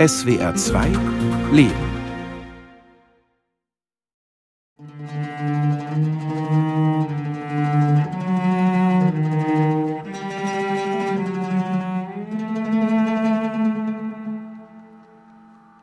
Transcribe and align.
SWR 0.00 0.54
2 0.54 0.86
Leben. 1.52 1.74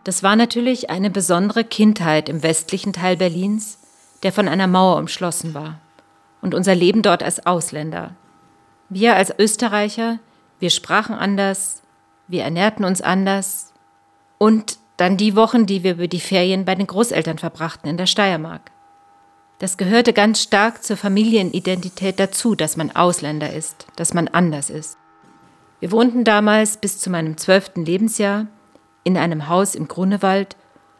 Das 0.04 0.23
war 0.23 0.36
natürlich 0.36 0.89
eine 0.89 1.11
besondere 1.11 1.63
Kindheit 1.63 2.27
im 2.27 2.41
westlichen 2.41 2.93
Teil 2.93 3.18
Berlins, 3.18 3.77
der 4.23 4.31
von 4.31 4.47
einer 4.47 4.65
Mauer 4.65 4.97
umschlossen 4.97 5.54
war. 5.54 5.79
Und 6.41 6.55
unser 6.55 6.73
Leben 6.73 7.04
dort 7.04 7.21
als 7.21 7.45
Ausländer. 7.45 8.15
Wir 8.89 9.15
als 9.15 9.31
Österreicher, 9.38 10.18
wir 10.57 10.71
sprachen 10.71 11.13
anders, 11.13 11.84
wir 12.27 12.41
ernährten 12.41 12.84
uns 12.84 13.04
anders. 13.04 13.75
Und 14.38 14.77
dann 14.98 15.18
die 15.18 15.36
Wochen, 15.36 15.66
die 15.66 15.84
wir 15.84 15.94
über 15.94 16.08
die 16.08 16.20
Ferien 16.20 16.66
bei 16.66 16.76
den 16.76 16.88
Großeltern 16.88 17.38
verbrachten 17.38 17.90
in 17.90 17.98
der 17.98 18.08
Steiermark. 18.08 18.72
Das 19.59 19.78
gehörte 19.78 20.14
ganz 20.14 20.41
stark 20.41 20.84
zur 20.84 20.98
Familienidentität 20.98 22.20
dazu, 22.20 22.55
dass 22.55 22.78
man 22.78 22.92
Ausländer 22.92 23.52
ist, 23.54 23.88
dass 23.95 24.14
man 24.14 24.28
anders 24.28 24.70
ist. 24.70 24.98
Wir 25.80 25.92
wohnten 25.92 26.23
damals 26.23 26.78
bis 26.78 27.00
zu 27.00 27.09
meinem 27.09 27.38
zwölften 27.38 27.86
Lebensjahr 27.86 28.48
in 29.04 29.18
einem 29.18 29.48
Haus 29.48 29.76
im 29.76 29.88
Grunewald, 29.88 30.56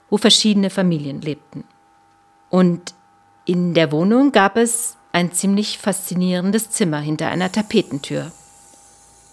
wo 0.10 0.18
verschiedene 0.18 0.70
Familien 0.70 1.22
lebten. 1.22 1.64
Und 2.50 2.94
in 3.46 3.74
der 3.74 3.92
Wohnung 3.92 4.32
gab 4.32 4.58
es 4.58 4.98
ein 5.12 5.32
ziemlich 5.32 5.78
faszinierendes 5.78 6.70
Zimmer 6.70 7.00
hinter 7.00 7.28
einer 7.28 7.52
Tapetentür. 7.52 8.32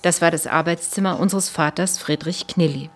Das 0.03 0.21
war 0.21 0.31
das 0.31 0.47
Arbeitszimmer 0.47 1.19
unseres 1.19 1.49
Vaters 1.49 1.99
Friedrich 1.99 2.47
Knilli. 2.47 2.91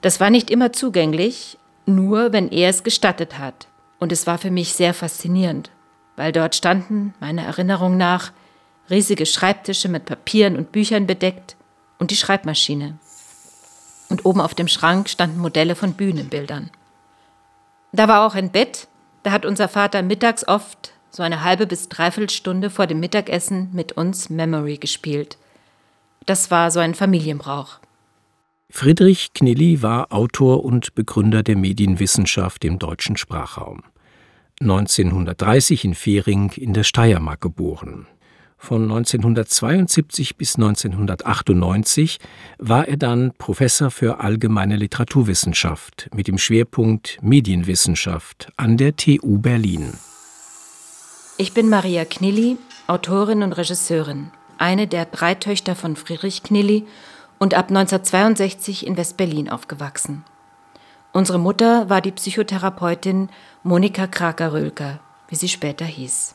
Das 0.00 0.20
war 0.20 0.30
nicht 0.30 0.50
immer 0.50 0.72
zugänglich, 0.72 1.58
nur 1.86 2.32
wenn 2.32 2.50
er 2.50 2.70
es 2.70 2.82
gestattet 2.82 3.38
hat. 3.38 3.66
Und 3.98 4.12
es 4.12 4.26
war 4.26 4.38
für 4.38 4.50
mich 4.50 4.74
sehr 4.74 4.94
faszinierend, 4.94 5.70
weil 6.16 6.32
dort 6.32 6.54
standen, 6.54 7.14
meiner 7.20 7.42
Erinnerung 7.42 7.96
nach, 7.96 8.32
riesige 8.90 9.26
Schreibtische 9.26 9.88
mit 9.88 10.04
Papieren 10.04 10.56
und 10.56 10.72
Büchern 10.72 11.06
bedeckt 11.06 11.56
und 11.98 12.10
die 12.10 12.16
Schreibmaschine. 12.16 12.98
Und 14.08 14.24
oben 14.24 14.40
auf 14.40 14.54
dem 14.54 14.68
Schrank 14.68 15.08
standen 15.08 15.38
Modelle 15.38 15.74
von 15.74 15.94
Bühnenbildern. 15.94 16.70
Da 17.92 18.08
war 18.08 18.26
auch 18.26 18.34
ein 18.34 18.50
Bett 18.50 18.88
da 19.22 19.32
hat 19.32 19.44
unser 19.44 19.68
Vater 19.68 20.02
mittags 20.02 20.46
oft 20.46 20.92
so 21.10 21.22
eine 21.22 21.42
halbe 21.42 21.66
bis 21.66 21.88
dreiviertel 21.88 22.30
Stunde 22.30 22.70
vor 22.70 22.86
dem 22.86 23.00
Mittagessen 23.00 23.68
mit 23.72 23.92
uns 23.92 24.30
Memory 24.30 24.78
gespielt. 24.78 25.36
Das 26.26 26.50
war 26.50 26.70
so 26.70 26.80
ein 26.80 26.94
Familienbrauch. 26.94 27.78
Friedrich 28.70 29.32
Knilli 29.32 29.82
war 29.82 30.12
Autor 30.12 30.62
und 30.62 30.94
Begründer 30.94 31.42
der 31.42 31.56
Medienwissenschaft 31.56 32.64
im 32.66 32.78
deutschen 32.78 33.16
Sprachraum. 33.16 33.82
1930 34.60 35.84
in 35.84 35.94
Fehring 35.94 36.52
in 36.52 36.74
der 36.74 36.84
Steiermark 36.84 37.40
geboren. 37.40 38.06
Von 38.58 38.82
1972 38.82 40.36
bis 40.36 40.56
1998 40.56 42.18
war 42.58 42.86
er 42.86 42.96
dann 42.96 43.32
Professor 43.38 43.90
für 43.90 44.20
allgemeine 44.20 44.76
Literaturwissenschaft 44.76 46.10
mit 46.14 46.28
dem 46.28 46.36
Schwerpunkt 46.38 47.18
Medienwissenschaft 47.22 48.52
an 48.56 48.76
der 48.76 48.96
TU 48.96 49.38
Berlin. 49.38 49.94
Ich 51.38 51.54
bin 51.54 51.68
Maria 51.70 52.04
Knilli, 52.04 52.58
Autorin 52.86 53.42
und 53.42 53.52
Regisseurin, 53.54 54.30
eine 54.58 54.86
der 54.88 55.06
drei 55.06 55.34
Töchter 55.36 55.74
von 55.74 55.96
Friedrich 55.96 56.42
Knilli 56.42 56.84
und 57.38 57.54
ab 57.54 57.68
1962 57.68 58.86
in 58.86 58.96
West-Berlin 58.96 59.48
aufgewachsen. 59.48 60.24
Unsere 61.12 61.38
Mutter 61.38 61.88
war 61.88 62.00
die 62.00 62.12
Psychotherapeutin 62.12 63.28
Monika 63.62 64.06
Kraker-Rölker, 64.06 65.00
wie 65.28 65.36
sie 65.36 65.48
später 65.48 65.84
hieß. 65.84 66.34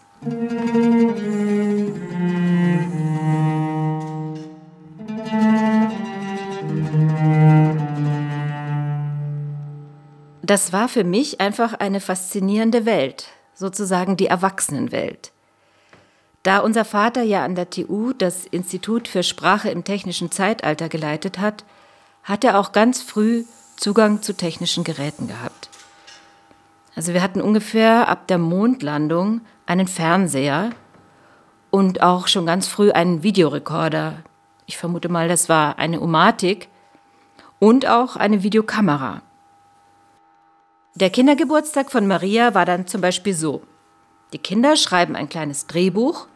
Das 10.42 10.72
war 10.72 10.88
für 10.88 11.04
mich 11.04 11.42
einfach 11.42 11.74
eine 11.74 12.00
faszinierende 12.00 12.86
Welt, 12.86 13.28
sozusagen 13.54 14.18
die 14.18 14.28
Erwachsenenwelt. 14.28 15.33
Da 16.44 16.60
unser 16.60 16.84
Vater 16.84 17.24
ja 17.24 17.46
an 17.46 17.56
der 17.56 17.70
TU 17.70 18.12
das 18.12 18.46
Institut 18.46 19.08
für 19.08 19.24
Sprache 19.24 19.70
im 19.70 19.86
technischen 19.86 20.30
Zeitalter 20.30 20.90
geleitet 20.90 21.40
hat, 21.40 21.64
hat 22.24 22.44
er 22.44 22.60
auch 22.60 22.74
ganz 22.74 23.02
früh 23.02 23.46
Zugang 23.78 24.22
zu 24.22 24.36
technischen 24.36 24.84
Geräten 24.84 25.28
gehabt. 25.28 25.70
Also 26.96 27.14
wir 27.14 27.24
hatten 27.24 27.42
ungefähr 27.42 28.10
ab 28.10 28.28
der 28.28 28.38
Mondlandung 28.38 29.42
einen 29.66 29.88
Fernseher 29.88 30.72
und 31.72 32.04
auch 32.04 32.28
schon 32.28 32.46
ganz 32.46 32.68
früh 32.68 32.92
einen 32.92 33.24
Videorekorder. 33.24 34.18
Ich 34.66 34.78
vermute 34.78 35.10
mal, 35.10 35.28
das 35.28 35.50
war 35.50 35.80
eine 35.80 36.02
Umatik 36.02 36.68
und 37.58 37.88
auch 37.88 38.16
eine 38.18 38.44
Videokamera. 38.44 39.22
Der 40.96 41.10
Kindergeburtstag 41.10 41.90
von 41.90 42.06
Maria 42.06 42.54
war 42.54 42.66
dann 42.66 42.86
zum 42.86 43.02
Beispiel 43.02 43.34
so. 43.34 43.64
Die 44.34 44.38
Kinder 44.38 44.76
schreiben 44.76 45.16
ein 45.16 45.30
kleines 45.30 45.68
Drehbuch 45.68 46.28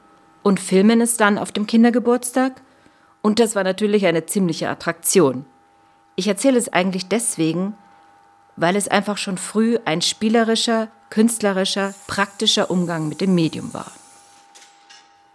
und 0.48 0.62
filmen 0.62 1.02
es 1.02 1.18
dann 1.18 1.38
auf 1.38 1.52
dem 1.52 1.68
Kindergeburtstag. 1.68 2.62
Und 3.22 3.42
das 3.42 3.54
war 3.54 3.66
natürlich 3.66 4.06
eine 4.06 4.28
ziemliche 4.28 4.70
Attraktion. 4.70 5.46
Ich 6.16 6.30
erzähle 6.30 6.58
es 6.58 6.72
eigentlich 6.72 7.10
deswegen, 7.10 7.76
weil 8.56 8.78
es 8.78 8.88
einfach 8.88 9.18
schon 9.18 9.38
früh 9.38 9.78
ein 9.84 10.02
spielerischer, 10.02 10.88
künstlerischer, 11.10 11.94
praktischer 12.08 12.72
Umgang 12.72 13.10
mit 13.10 13.20
dem 13.20 13.36
Medium 13.36 13.74
war. 13.74 13.92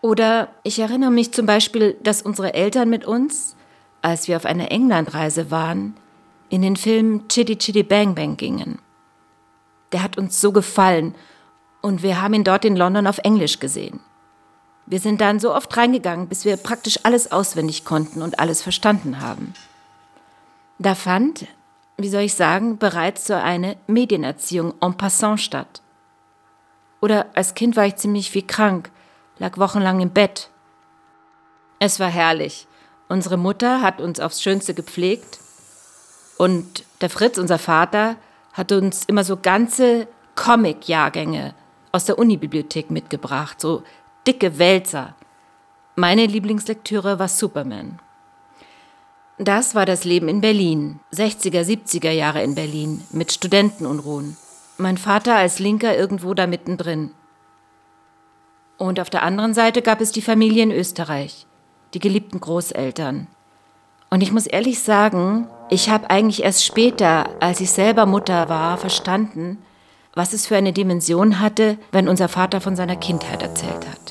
Oder 0.00 0.48
ich 0.62 0.78
erinnere 0.78 1.10
mich 1.10 1.30
zum 1.32 1.44
Beispiel, 1.44 1.94
dass 2.02 2.22
unsere 2.22 2.54
Eltern 2.54 2.88
mit 2.88 3.04
uns, 3.04 3.54
als 4.00 4.28
wir 4.28 4.38
auf 4.38 4.46
einer 4.46 4.72
Englandreise 4.72 5.50
waren, 5.50 5.94
in 6.48 6.62
den 6.62 6.76
Film 6.76 7.28
Chitty 7.28 7.58
Chitty 7.58 7.82
Bang 7.82 8.14
Bang 8.14 8.38
gingen. 8.38 8.78
Der 9.92 10.02
hat 10.02 10.16
uns 10.16 10.40
so 10.40 10.52
gefallen 10.52 11.14
und 11.82 12.02
wir 12.02 12.22
haben 12.22 12.32
ihn 12.32 12.44
dort 12.44 12.64
in 12.64 12.76
London 12.76 13.06
auf 13.06 13.18
Englisch 13.18 13.60
gesehen. 13.60 14.00
Wir 14.86 14.98
sind 14.98 15.20
dann 15.20 15.40
so 15.40 15.54
oft 15.54 15.76
reingegangen, 15.76 16.28
bis 16.28 16.44
wir 16.44 16.56
praktisch 16.56 17.00
alles 17.04 17.30
auswendig 17.30 17.84
konnten 17.84 18.22
und 18.22 18.38
alles 18.38 18.62
verstanden 18.62 19.20
haben. 19.20 19.54
Da 20.78 20.94
fand, 20.94 21.46
wie 21.96 22.08
soll 22.08 22.22
ich 22.22 22.34
sagen, 22.34 22.78
bereits 22.78 23.26
so 23.26 23.34
eine 23.34 23.76
Medienerziehung 23.86 24.74
en 24.80 24.96
passant 24.96 25.40
statt. 25.40 25.82
Oder 27.00 27.26
als 27.34 27.54
Kind 27.54 27.76
war 27.76 27.86
ich 27.86 27.96
ziemlich 27.96 28.30
viel 28.30 28.46
krank, 28.46 28.90
lag 29.38 29.58
wochenlang 29.58 30.00
im 30.00 30.10
Bett. 30.10 30.50
Es 31.78 32.00
war 32.00 32.08
herrlich. 32.08 32.66
Unsere 33.08 33.36
Mutter 33.36 33.82
hat 33.82 34.00
uns 34.00 34.20
aufs 34.20 34.42
Schönste 34.42 34.74
gepflegt 34.74 35.38
und 36.38 36.84
der 37.00 37.10
Fritz, 37.10 37.38
unser 37.38 37.58
Vater, 37.58 38.16
hat 38.52 38.72
uns 38.72 39.04
immer 39.04 39.24
so 39.24 39.36
ganze 39.36 40.08
Comic-Jahrgänge 40.34 41.54
aus 41.92 42.06
der 42.06 42.18
Unibibliothek 42.18 42.90
mitgebracht, 42.90 43.60
so 43.60 43.82
dicke 44.26 44.58
Wälzer. 44.58 45.14
Meine 45.96 46.26
Lieblingslektüre 46.26 47.18
war 47.18 47.28
Superman. 47.28 47.98
Das 49.38 49.74
war 49.74 49.86
das 49.86 50.04
Leben 50.04 50.28
in 50.28 50.40
Berlin, 50.40 51.00
60er, 51.12 51.62
70er 51.62 52.10
Jahre 52.10 52.42
in 52.42 52.54
Berlin, 52.54 53.02
mit 53.10 53.32
Studentenunruhen. 53.32 54.36
Mein 54.78 54.98
Vater 54.98 55.34
als 55.34 55.58
Linker 55.58 55.96
irgendwo 55.96 56.34
da 56.34 56.46
mittendrin. 56.46 57.12
Und 58.78 59.00
auf 59.00 59.10
der 59.10 59.22
anderen 59.22 59.54
Seite 59.54 59.82
gab 59.82 60.00
es 60.00 60.12
die 60.12 60.22
Familie 60.22 60.62
in 60.62 60.70
Österreich, 60.70 61.46
die 61.94 61.98
geliebten 61.98 62.40
Großeltern. 62.40 63.26
Und 64.10 64.22
ich 64.22 64.32
muss 64.32 64.46
ehrlich 64.46 64.80
sagen, 64.80 65.48
ich 65.70 65.88
habe 65.88 66.10
eigentlich 66.10 66.42
erst 66.42 66.64
später, 66.64 67.30
als 67.40 67.60
ich 67.60 67.70
selber 67.70 68.06
Mutter 68.06 68.48
war, 68.48 68.76
verstanden, 68.78 69.58
was 70.14 70.32
es 70.32 70.46
für 70.46 70.56
eine 70.56 70.72
Dimension 70.72 71.40
hatte, 71.40 71.78
wenn 71.90 72.08
unser 72.08 72.28
Vater 72.28 72.60
von 72.60 72.76
seiner 72.76 72.96
Kindheit 72.96 73.42
erzählt 73.42 73.88
hat. 73.88 74.01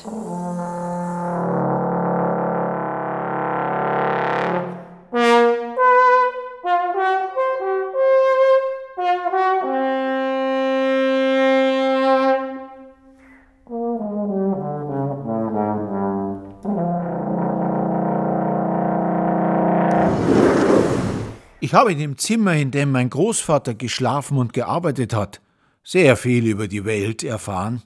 Ich 21.72 21.78
habe 21.78 21.92
in 21.92 21.98
dem 21.98 22.18
Zimmer, 22.18 22.54
in 22.54 22.70
dem 22.70 22.90
mein 22.90 23.08
Großvater 23.08 23.72
geschlafen 23.72 24.36
und 24.36 24.52
gearbeitet 24.52 25.14
hat, 25.14 25.40
sehr 25.82 26.18
viel 26.18 26.46
über 26.46 26.68
die 26.68 26.84
Welt 26.84 27.22
erfahren. 27.22 27.82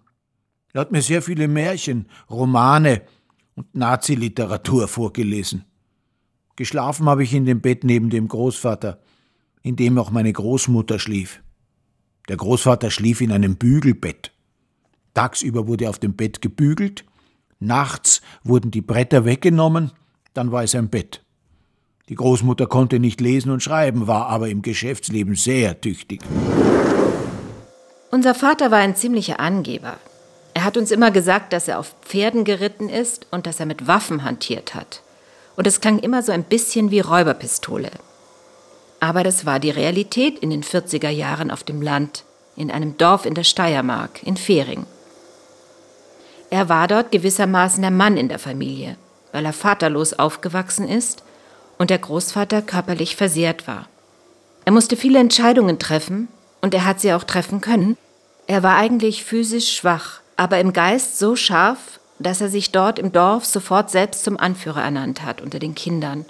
Er 0.72 0.80
hat 0.80 0.90
mir 0.90 1.02
sehr 1.02 1.22
viele 1.22 1.46
Märchen, 1.46 2.08
Romane 2.28 3.02
und 3.54 3.76
Naziliteratur 3.76 4.88
vorgelesen. 4.88 5.66
Geschlafen 6.56 7.08
habe 7.08 7.22
ich 7.22 7.32
in 7.32 7.44
dem 7.44 7.60
Bett 7.60 7.84
neben 7.84 8.10
dem 8.10 8.26
Großvater, 8.26 9.00
in 9.62 9.76
dem 9.76 9.98
auch 9.98 10.10
meine 10.10 10.32
Großmutter 10.32 10.98
schlief. 10.98 11.40
Der 12.28 12.38
Großvater 12.38 12.90
schlief 12.90 13.20
in 13.20 13.30
einem 13.30 13.54
Bügelbett. 13.54 14.32
Tagsüber 15.14 15.68
wurde 15.68 15.88
auf 15.88 16.00
dem 16.00 16.16
Bett 16.16 16.42
gebügelt, 16.42 17.04
nachts 17.60 18.20
wurden 18.42 18.72
die 18.72 18.82
Bretter 18.82 19.24
weggenommen, 19.24 19.92
dann 20.34 20.50
war 20.50 20.64
es 20.64 20.74
ein 20.74 20.90
Bett. 20.90 21.22
Die 22.08 22.14
Großmutter 22.14 22.68
konnte 22.68 23.00
nicht 23.00 23.20
lesen 23.20 23.50
und 23.50 23.64
schreiben, 23.64 24.06
war 24.06 24.28
aber 24.28 24.48
im 24.48 24.62
Geschäftsleben 24.62 25.34
sehr 25.34 25.80
tüchtig. 25.80 26.20
Unser 28.12 28.32
Vater 28.32 28.70
war 28.70 28.78
ein 28.78 28.94
ziemlicher 28.94 29.40
Angeber. 29.40 29.96
Er 30.54 30.62
hat 30.62 30.76
uns 30.76 30.92
immer 30.92 31.10
gesagt, 31.10 31.52
dass 31.52 31.66
er 31.66 31.80
auf 31.80 31.96
Pferden 32.02 32.44
geritten 32.44 32.88
ist 32.88 33.26
und 33.32 33.46
dass 33.46 33.58
er 33.58 33.66
mit 33.66 33.88
Waffen 33.88 34.22
hantiert 34.22 34.76
hat. 34.76 35.02
Und 35.56 35.66
es 35.66 35.80
klang 35.80 35.98
immer 35.98 36.22
so 36.22 36.30
ein 36.30 36.44
bisschen 36.44 36.92
wie 36.92 37.00
Räuberpistole. 37.00 37.90
Aber 39.00 39.24
das 39.24 39.44
war 39.44 39.58
die 39.58 39.70
Realität 39.70 40.38
in 40.38 40.50
den 40.50 40.62
40er 40.62 41.10
Jahren 41.10 41.50
auf 41.50 41.64
dem 41.64 41.82
Land, 41.82 42.22
in 42.54 42.70
einem 42.70 42.96
Dorf 42.96 43.26
in 43.26 43.34
der 43.34 43.44
Steiermark, 43.44 44.22
in 44.22 44.36
Fehring. 44.36 44.86
Er 46.50 46.68
war 46.68 46.86
dort 46.86 47.10
gewissermaßen 47.10 47.82
der 47.82 47.90
Mann 47.90 48.16
in 48.16 48.28
der 48.28 48.38
Familie, 48.38 48.96
weil 49.32 49.44
er 49.44 49.52
vaterlos 49.52 50.12
aufgewachsen 50.14 50.88
ist 50.88 51.24
und 51.78 51.90
der 51.90 51.98
Großvater 51.98 52.62
körperlich 52.62 53.16
versehrt 53.16 53.66
war. 53.66 53.88
Er 54.64 54.72
musste 54.72 54.96
viele 54.96 55.18
Entscheidungen 55.18 55.78
treffen 55.78 56.28
und 56.60 56.74
er 56.74 56.84
hat 56.84 57.00
sie 57.00 57.12
auch 57.12 57.24
treffen 57.24 57.60
können. 57.60 57.96
Er 58.46 58.62
war 58.62 58.76
eigentlich 58.76 59.24
physisch 59.24 59.76
schwach, 59.76 60.20
aber 60.36 60.58
im 60.58 60.72
Geist 60.72 61.18
so 61.18 61.36
scharf, 61.36 62.00
dass 62.18 62.40
er 62.40 62.48
sich 62.48 62.72
dort 62.72 62.98
im 62.98 63.12
Dorf 63.12 63.44
sofort 63.44 63.90
selbst 63.90 64.24
zum 64.24 64.38
Anführer 64.38 64.82
ernannt 64.82 65.22
hat 65.22 65.40
unter 65.40 65.58
den 65.58 65.74
Kindern. 65.74 66.24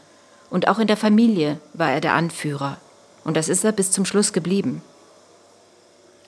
Und 0.51 0.69
auch 0.69 0.79
in 0.79 0.87
der 0.87 0.97
Familie 0.97 1.59
war 1.75 1.91
er 1.93 2.01
der 2.01 2.15
Anführer. 2.15 2.77
Und 3.25 3.37
das 3.37 3.49
ist 3.49 3.65
er 3.65 3.73
bis 3.73 3.91
zum 3.91 4.05
Schluss 4.05 4.33
geblieben. 4.33 4.83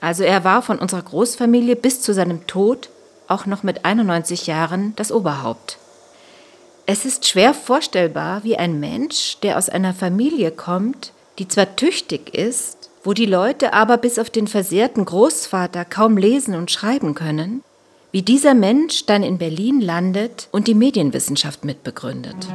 Also 0.01 0.23
er 0.23 0.43
war 0.43 0.61
von 0.61 0.79
unserer 0.79 1.01
Großfamilie 1.01 1.75
bis 1.75 2.01
zu 2.01 2.13
seinem 2.13 2.47
Tod 2.47 2.89
auch 3.27 3.45
noch 3.45 3.63
mit 3.63 3.85
91 3.85 4.47
Jahren 4.47 4.93
das 4.95 5.11
Oberhaupt. 5.11 5.77
Es 6.91 7.05
ist 7.05 7.27
schwer 7.27 7.53
vorstellbar, 7.53 8.43
wie 8.43 8.57
ein 8.57 8.79
Mensch, 8.79 9.37
der 9.43 9.59
aus 9.59 9.69
einer 9.69 9.93
Familie 9.93 10.49
kommt, 10.49 11.13
die 11.37 11.47
zwar 11.47 11.75
tüchtig 11.75 12.33
ist, 12.33 12.89
wo 13.03 13.13
die 13.13 13.27
Leute 13.27 13.73
aber 13.73 13.97
bis 13.97 14.17
auf 14.17 14.31
den 14.31 14.47
versehrten 14.47 15.05
Großvater 15.05 15.85
kaum 15.85 16.17
lesen 16.17 16.55
und 16.55 16.71
schreiben 16.71 17.13
können, 17.13 17.63
wie 18.11 18.23
dieser 18.23 18.55
Mensch 18.55 19.05
dann 19.05 19.21
in 19.21 19.37
Berlin 19.37 19.81
landet 19.81 20.47
und 20.51 20.65
die 20.67 20.73
Medienwissenschaft 20.73 21.63
mitbegründet. 21.63 22.47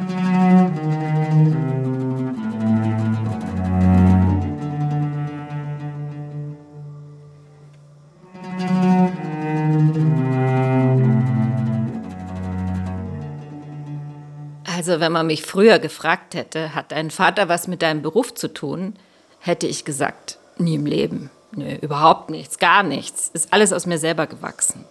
Also 14.86 15.00
wenn 15.00 15.12
man 15.12 15.26
mich 15.26 15.40
früher 15.40 15.78
gefragt 15.78 16.34
hätte, 16.34 16.74
hat 16.74 16.92
dein 16.92 17.10
Vater 17.10 17.48
was 17.48 17.68
mit 17.68 17.80
deinem 17.80 18.02
Beruf 18.02 18.34
zu 18.34 18.52
tun, 18.52 18.92
hätte 19.40 19.66
ich 19.66 19.86
gesagt, 19.86 20.36
nie 20.58 20.74
im 20.74 20.84
Leben. 20.84 21.30
Nö, 21.52 21.76
überhaupt 21.76 22.28
nichts, 22.28 22.58
gar 22.58 22.82
nichts. 22.82 23.30
Ist 23.32 23.50
alles 23.50 23.72
aus 23.72 23.86
mir 23.86 23.96
selber 23.96 24.26
gewachsen. 24.26 24.84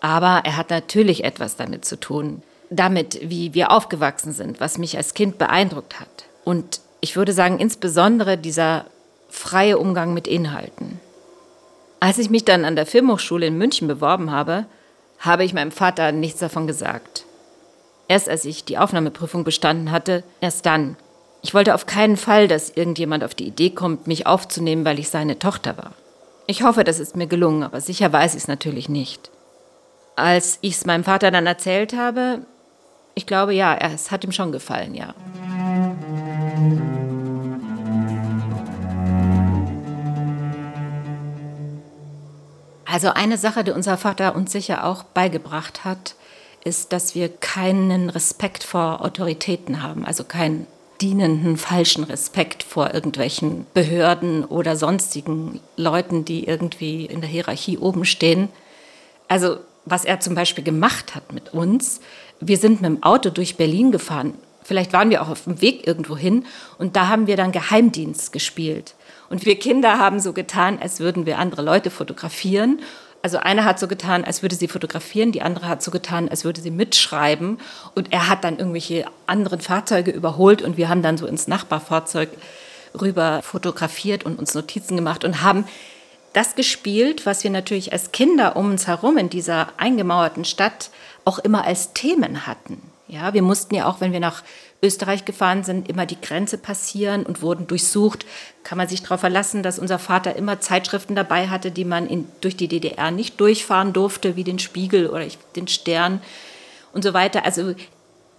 Aber 0.00 0.42
er 0.44 0.56
hat 0.56 0.70
natürlich 0.70 1.24
etwas 1.24 1.56
damit 1.56 1.84
zu 1.84 1.98
tun, 1.98 2.44
damit, 2.70 3.18
wie 3.28 3.54
wir 3.54 3.72
aufgewachsen 3.72 4.32
sind, 4.32 4.60
was 4.60 4.78
mich 4.78 4.96
als 4.96 5.14
Kind 5.14 5.36
beeindruckt 5.36 5.98
hat. 5.98 6.26
Und 6.44 6.80
ich 7.00 7.16
würde 7.16 7.32
sagen, 7.32 7.58
insbesondere 7.58 8.38
dieser 8.38 8.84
freie 9.28 9.78
Umgang 9.78 10.14
mit 10.14 10.28
Inhalten. 10.28 11.00
Als 11.98 12.18
ich 12.18 12.30
mich 12.30 12.44
dann 12.44 12.64
an 12.64 12.76
der 12.76 12.86
Filmhochschule 12.86 13.46
in 13.46 13.58
München 13.58 13.88
beworben 13.88 14.30
habe, 14.30 14.64
habe 15.18 15.42
ich 15.42 15.54
meinem 15.54 15.72
Vater 15.72 16.12
nichts 16.12 16.38
davon 16.38 16.68
gesagt. 16.68 17.25
Erst 18.08 18.28
als 18.28 18.44
ich 18.44 18.64
die 18.64 18.78
Aufnahmeprüfung 18.78 19.42
bestanden 19.42 19.90
hatte, 19.90 20.22
erst 20.40 20.64
dann. 20.66 20.96
Ich 21.42 21.54
wollte 21.54 21.74
auf 21.74 21.86
keinen 21.86 22.16
Fall, 22.16 22.48
dass 22.48 22.70
irgendjemand 22.70 23.24
auf 23.24 23.34
die 23.34 23.46
Idee 23.46 23.70
kommt, 23.70 24.06
mich 24.06 24.26
aufzunehmen, 24.26 24.84
weil 24.84 24.98
ich 24.98 25.10
seine 25.10 25.38
Tochter 25.38 25.76
war. 25.76 25.92
Ich 26.46 26.62
hoffe, 26.62 26.84
das 26.84 27.00
ist 27.00 27.16
mir 27.16 27.26
gelungen, 27.26 27.64
aber 27.64 27.80
sicher 27.80 28.12
weiß 28.12 28.34
ich 28.34 28.42
es 28.42 28.48
natürlich 28.48 28.88
nicht. 28.88 29.30
Als 30.14 30.58
ich 30.60 30.74
es 30.74 30.86
meinem 30.86 31.04
Vater 31.04 31.30
dann 31.30 31.46
erzählt 31.46 31.96
habe, 31.96 32.40
ich 33.14 33.26
glaube 33.26 33.54
ja, 33.54 33.76
es 33.76 34.10
hat 34.10 34.24
ihm 34.24 34.32
schon 34.32 34.52
gefallen, 34.52 34.94
ja. 34.94 35.14
Also 42.84 43.10
eine 43.10 43.36
Sache, 43.36 43.64
die 43.64 43.72
unser 43.72 43.98
Vater 43.98 44.36
uns 44.36 44.52
sicher 44.52 44.84
auch 44.84 45.02
beigebracht 45.02 45.84
hat, 45.84 46.14
ist, 46.66 46.92
dass 46.92 47.14
wir 47.14 47.28
keinen 47.28 48.10
Respekt 48.10 48.64
vor 48.64 49.04
Autoritäten 49.04 49.82
haben, 49.82 50.04
also 50.04 50.24
keinen 50.24 50.66
dienenden 51.00 51.56
falschen 51.56 52.04
Respekt 52.04 52.62
vor 52.62 52.92
irgendwelchen 52.92 53.66
Behörden 53.74 54.44
oder 54.44 54.76
sonstigen 54.76 55.60
Leuten, 55.76 56.24
die 56.24 56.46
irgendwie 56.46 57.06
in 57.06 57.20
der 57.20 57.30
Hierarchie 57.30 57.78
oben 57.78 58.04
stehen. 58.04 58.48
Also 59.28 59.58
was 59.84 60.04
er 60.04 60.20
zum 60.20 60.34
Beispiel 60.34 60.64
gemacht 60.64 61.14
hat 61.14 61.32
mit 61.32 61.54
uns, 61.54 62.00
wir 62.40 62.56
sind 62.56 62.82
mit 62.82 62.90
dem 62.90 63.02
Auto 63.02 63.30
durch 63.30 63.56
Berlin 63.56 63.92
gefahren. 63.92 64.34
Vielleicht 64.64 64.92
waren 64.92 65.10
wir 65.10 65.22
auch 65.22 65.28
auf 65.28 65.44
dem 65.44 65.60
Weg 65.60 65.86
irgendwo 65.86 66.16
hin 66.16 66.44
und 66.78 66.96
da 66.96 67.06
haben 67.06 67.28
wir 67.28 67.36
dann 67.36 67.52
Geheimdienst 67.52 68.32
gespielt. 68.32 68.94
Und 69.30 69.46
wir 69.46 69.58
Kinder 69.58 69.98
haben 69.98 70.18
so 70.18 70.32
getan, 70.32 70.78
als 70.80 70.98
würden 70.98 71.26
wir 71.26 71.38
andere 71.38 71.62
Leute 71.62 71.90
fotografieren 71.90 72.80
also 73.26 73.38
eine 73.38 73.64
hat 73.64 73.80
so 73.80 73.88
getan, 73.88 74.24
als 74.24 74.42
würde 74.42 74.54
sie 74.54 74.68
fotografieren, 74.68 75.32
die 75.32 75.42
andere 75.42 75.66
hat 75.66 75.82
so 75.82 75.90
getan, 75.90 76.28
als 76.28 76.44
würde 76.44 76.60
sie 76.60 76.70
mitschreiben. 76.70 77.58
Und 77.96 78.12
er 78.12 78.28
hat 78.28 78.44
dann 78.44 78.56
irgendwelche 78.56 79.04
anderen 79.26 79.60
Fahrzeuge 79.60 80.12
überholt 80.12 80.62
und 80.62 80.76
wir 80.76 80.88
haben 80.88 81.02
dann 81.02 81.18
so 81.18 81.26
ins 81.26 81.48
Nachbarfahrzeug 81.48 82.28
rüber 83.00 83.42
fotografiert 83.42 84.22
und 84.24 84.38
uns 84.38 84.54
Notizen 84.54 84.94
gemacht 84.94 85.24
und 85.24 85.42
haben 85.42 85.66
das 86.34 86.54
gespielt, 86.54 87.26
was 87.26 87.42
wir 87.42 87.50
natürlich 87.50 87.92
als 87.92 88.12
Kinder 88.12 88.54
um 88.54 88.70
uns 88.70 88.86
herum 88.86 89.18
in 89.18 89.28
dieser 89.28 89.70
eingemauerten 89.76 90.44
Stadt 90.44 90.90
auch 91.24 91.40
immer 91.40 91.64
als 91.64 91.94
Themen 91.94 92.46
hatten. 92.46 92.80
Ja, 93.08 93.34
wir 93.34 93.42
mussten 93.42 93.74
ja 93.74 93.86
auch, 93.86 94.00
wenn 94.00 94.12
wir 94.12 94.20
nach 94.20 94.44
Österreich 94.82 95.24
gefahren 95.24 95.64
sind, 95.64 95.88
immer 95.88 96.06
die 96.06 96.20
Grenze 96.20 96.58
passieren 96.58 97.24
und 97.24 97.42
wurden 97.42 97.66
durchsucht. 97.66 98.26
Kann 98.62 98.78
man 98.78 98.88
sich 98.88 99.02
darauf 99.02 99.20
verlassen, 99.20 99.62
dass 99.62 99.78
unser 99.78 99.98
Vater 99.98 100.36
immer 100.36 100.60
Zeitschriften 100.60 101.14
dabei 101.14 101.48
hatte, 101.48 101.70
die 101.70 101.84
man 101.84 102.06
in, 102.06 102.28
durch 102.40 102.56
die 102.56 102.68
DDR 102.68 103.10
nicht 103.10 103.40
durchfahren 103.40 103.92
durfte, 103.92 104.36
wie 104.36 104.44
den 104.44 104.58
Spiegel 104.58 105.08
oder 105.08 105.26
den 105.56 105.68
Stern 105.68 106.20
und 106.92 107.02
so 107.02 107.14
weiter. 107.14 107.44
Also 107.44 107.74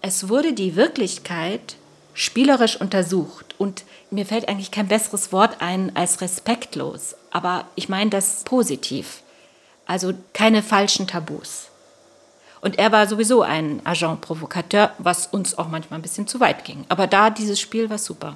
es 0.01 0.29
wurde 0.29 0.53
die 0.53 0.75
Wirklichkeit 0.75 1.75
spielerisch 2.13 2.79
untersucht 2.79 3.55
und 3.57 3.83
mir 4.09 4.25
fällt 4.25 4.49
eigentlich 4.49 4.71
kein 4.71 4.87
besseres 4.87 5.31
Wort 5.31 5.57
ein 5.59 5.95
als 5.95 6.21
respektlos, 6.21 7.15
aber 7.31 7.67
ich 7.75 7.89
meine 7.89 8.09
das 8.09 8.43
positiv. 8.43 9.21
Also 9.85 10.13
keine 10.33 10.63
falschen 10.63 11.07
Tabus. 11.07 11.67
Und 12.61 12.79
er 12.79 12.91
war 12.91 13.07
sowieso 13.07 13.41
ein 13.41 13.81
Agent 13.85 14.21
Provocateur, 14.21 14.91
was 14.97 15.27
uns 15.27 15.57
auch 15.57 15.67
manchmal 15.67 15.99
ein 15.99 16.03
bisschen 16.03 16.27
zu 16.27 16.39
weit 16.39 16.65
ging. 16.65 16.85
Aber 16.89 17.07
da 17.07 17.29
dieses 17.29 17.59
Spiel 17.59 17.89
war 17.89 17.97
super. 17.97 18.35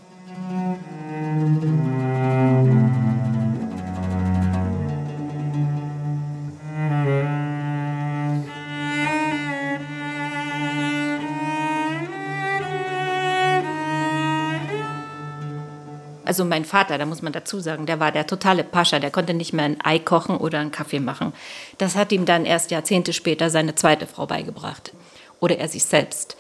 Also 16.31 16.45
mein 16.45 16.63
Vater, 16.63 16.97
da 16.97 17.05
muss 17.05 17.21
man 17.21 17.33
dazu 17.33 17.59
sagen, 17.59 17.85
der 17.85 17.99
war 17.99 18.13
der 18.13 18.25
totale 18.25 18.63
Pascha, 18.63 18.99
der 18.99 19.11
konnte 19.11 19.33
nicht 19.33 19.51
mehr 19.51 19.65
ein 19.65 19.81
Ei 19.83 19.99
kochen 19.99 20.37
oder 20.37 20.59
einen 20.59 20.71
Kaffee 20.71 21.01
machen. 21.01 21.33
Das 21.77 21.97
hat 21.97 22.13
ihm 22.13 22.23
dann 22.23 22.45
erst 22.45 22.71
Jahrzehnte 22.71 23.11
später 23.11 23.49
seine 23.49 23.75
zweite 23.75 24.07
Frau 24.07 24.27
beigebracht. 24.27 24.93
Oder 25.41 25.57
er 25.57 25.67
sich 25.67 25.83
selbst. 25.83 26.37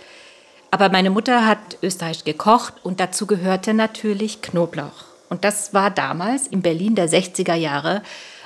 Aber 0.71 0.87
meine 0.87 1.09
Mutter 1.09 1.45
hat 1.45 1.59
österreichisch 1.83 2.23
gekocht 2.23 2.75
und 2.83 3.01
dazu 3.01 3.27
gehörte 3.27 3.73
natürlich 3.73 4.41
Knoblauch. 4.41 5.03
Und 5.27 5.43
das 5.43 5.73
war 5.73 5.91
damals 5.91 6.47
in 6.47 6.61
Berlin 6.61 6.95
der 6.95 7.09
60er 7.09 7.55
Jahre 7.55 8.01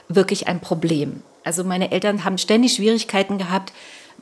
wirklich 0.09 0.47
ein 0.47 0.61
Problem. 0.61 1.21
Also 1.43 1.63
meine 1.63 1.91
Eltern 1.91 2.25
haben 2.25 2.39
ständig 2.39 2.73
Schwierigkeiten 2.73 3.37
gehabt, 3.37 3.71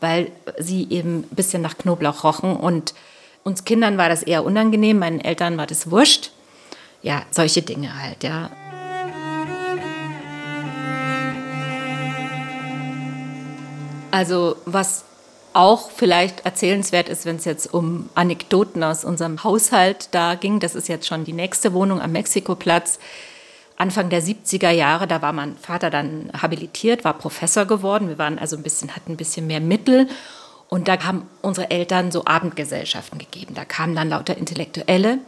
weil 0.01 0.29
sie 0.59 0.89
eben 0.89 1.19
ein 1.19 1.35
bisschen 1.37 1.61
nach 1.61 1.77
Knoblauch 1.77 2.25
rochen. 2.25 2.57
Und 2.57 2.93
uns 3.45 3.63
Kindern 3.63 3.97
war 3.97 4.09
das 4.09 4.23
eher 4.23 4.43
unangenehm, 4.43 4.99
meinen 4.99 5.21
Eltern 5.21 5.55
war 5.55 5.67
das 5.67 5.89
wurscht 5.89 6.33
ja, 7.03 7.23
solche 7.31 7.61
Dinge 7.61 8.01
halt, 8.01 8.23
ja. 8.23 8.49
Also 14.09 14.55
was 14.65 15.03
auch 15.53 15.91
vielleicht 15.91 16.45
erzählenswert 16.45 17.09
ist, 17.09 17.25
wenn 17.25 17.35
es 17.35 17.45
jetzt 17.45 17.73
um 17.73 18.09
Anekdoten 18.15 18.83
aus 18.83 19.05
unserem 19.05 19.43
Haushalt 19.43 20.09
da 20.11 20.35
ging. 20.35 20.59
Das 20.59 20.75
ist 20.75 20.87
jetzt 20.87 21.07
schon 21.07 21.25
die 21.25 21.33
nächste 21.33 21.73
Wohnung 21.73 22.01
am 22.01 22.11
Mexikoplatz. 22.11 22.99
Anfang 23.75 24.09
der 24.09 24.21
70er 24.21 24.69
Jahre, 24.69 25.07
da 25.07 25.21
war 25.21 25.33
mein 25.33 25.57
Vater 25.57 25.89
dann 25.89 26.31
habilitiert, 26.39 27.03
war 27.03 27.13
Professor 27.13 27.65
geworden. 27.65 28.07
Wir 28.07 28.17
waren 28.17 28.39
also 28.39 28.55
ein 28.55 28.63
bisschen, 28.63 28.95
hatten 28.95 29.13
ein 29.13 29.17
bisschen 29.17 29.45
mehr 29.45 29.59
Mittel. 29.59 30.07
Und 30.69 30.87
da 30.87 31.03
haben 31.03 31.27
unsere 31.41 31.69
Eltern 31.69 32.11
so 32.11 32.25
Abendgesellschaften 32.25 33.19
gegeben. 33.19 33.53
Da 33.53 33.65
kamen 33.65 33.95
dann 33.95 34.09
lauter 34.09 34.37
Intellektuelle. 34.37 35.19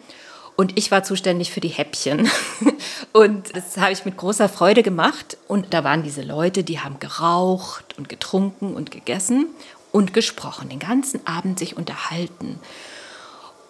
Und 0.55 0.77
ich 0.77 0.89
war 0.89 1.03
zuständig 1.03 1.51
für 1.51 1.59
die 1.59 1.67
Häppchen. 1.69 2.29
Und 3.11 3.55
das 3.55 3.77
habe 3.77 3.91
ich 3.91 4.05
mit 4.05 4.17
großer 4.17 4.47
Freude 4.47 4.83
gemacht. 4.83 5.37
Und 5.47 5.73
da 5.73 5.83
waren 5.83 6.03
diese 6.03 6.21
Leute, 6.21 6.63
die 6.63 6.79
haben 6.79 6.99
geraucht 6.99 7.97
und 7.97 8.07
getrunken 8.09 8.73
und 8.73 8.91
gegessen 8.91 9.47
und 9.91 10.13
gesprochen, 10.13 10.69
den 10.69 10.79
ganzen 10.79 11.25
Abend 11.27 11.59
sich 11.59 11.77
unterhalten. 11.77 12.59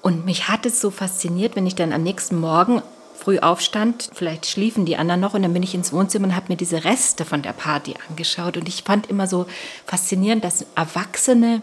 Und 0.01 0.25
mich 0.25 0.47
hat 0.47 0.65
es 0.65 0.79
so 0.79 0.91
fasziniert, 0.91 1.55
wenn 1.55 1.65
ich 1.65 1.75
dann 1.75 1.93
am 1.93 2.03
nächsten 2.03 2.39
Morgen 2.39 2.81
früh 3.15 3.39
aufstand, 3.39 4.09
vielleicht 4.13 4.45
schliefen 4.45 4.85
die 4.85 4.97
anderen 4.97 5.21
noch 5.21 5.33
und 5.33 5.41
dann 5.41 5.53
bin 5.53 5.63
ich 5.63 5.73
ins 5.73 5.93
Wohnzimmer 5.93 6.27
und 6.27 6.35
habe 6.35 6.47
mir 6.49 6.57
diese 6.57 6.83
Reste 6.83 7.25
von 7.25 7.41
der 7.41 7.53
Party 7.53 7.95
angeschaut 8.09 8.57
und 8.57 8.67
ich 8.67 8.83
fand 8.83 9.07
immer 9.07 9.25
so 9.25 9.47
faszinierend, 9.85 10.43
dass 10.43 10.65
Erwachsene 10.75 11.61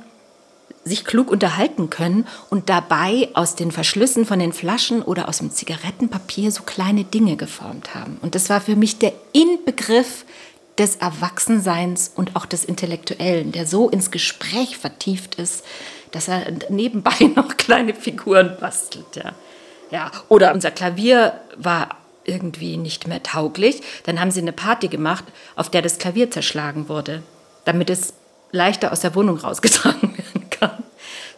sich 0.85 1.05
klug 1.05 1.31
unterhalten 1.31 1.91
können 1.91 2.27
und 2.51 2.69
dabei 2.69 3.29
aus 3.35 3.55
den 3.55 3.71
Verschlüssen 3.71 4.27
von 4.27 4.39
den 4.39 4.53
Flaschen 4.53 5.03
oder 5.03 5.29
aus 5.29 5.39
dem 5.39 5.51
Zigarettenpapier 5.51 6.51
so 6.51 6.63
kleine 6.65 7.05
Dinge 7.05 7.37
geformt 7.37 7.95
haben. 7.95 8.19
Und 8.21 8.35
das 8.35 8.51
war 8.51 8.61
für 8.61 8.75
mich 8.75 8.99
der 8.99 9.13
Inbegriff 9.33 10.25
des 10.79 10.97
Erwachsenseins 10.97 12.11
und 12.15 12.35
auch 12.35 12.47
des 12.47 12.65
Intellektuellen, 12.65 13.53
der 13.53 13.67
so 13.67 13.89
ins 13.91 14.11
Gespräch 14.11 14.77
vertieft 14.77 15.37
ist, 15.37 15.65
dass 16.11 16.29
er 16.29 16.53
nebenbei 16.69 17.15
noch 17.37 17.57
kleine 17.57 17.95
Figuren 17.95 18.57
bastelt. 18.61 19.17
Ja. 19.17 19.33
Ja, 19.91 20.11
oder 20.29 20.55
unser 20.55 20.71
Klavier 20.71 21.35
war 21.57 21.97
irgendwie 22.25 22.79
nicht 22.79 23.07
mehr 23.07 23.23
tauglich. 23.23 23.83
Dann 24.05 24.21
haben 24.21 24.31
sie 24.31 24.41
eine 24.41 24.53
Party 24.53 24.89
gemacht, 24.89 25.25
auf 25.55 25.69
der 25.69 25.83
das 25.83 25.99
Klavier 25.99 26.31
zerschlagen 26.31 26.89
wurde, 26.89 27.23
damit 27.67 27.91
es 27.91 28.15
leichter 28.53 28.93
aus 28.93 29.01
der 29.01 29.15
Wohnung 29.15 29.37
rausgetragen. 29.39 30.12